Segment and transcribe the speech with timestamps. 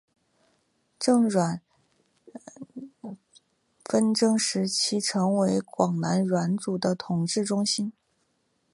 [0.97, 1.61] 郑阮
[3.85, 7.93] 纷争时期成为广南阮主的统治中心。